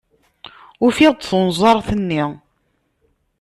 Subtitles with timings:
[0.85, 2.23] Ufiɣ-d tunẓart-nni.